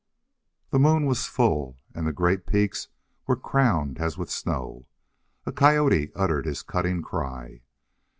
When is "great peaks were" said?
2.11-3.35